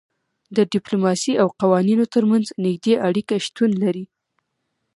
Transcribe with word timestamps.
د 0.55 0.57
ډیپلوماسي 0.73 1.33
او 1.41 1.47
قوانینو 1.61 2.05
ترمنځ 2.13 2.45
نږدې 2.65 2.93
اړیکه 3.07 3.35
شتون 3.45 3.71
لري 3.83 4.05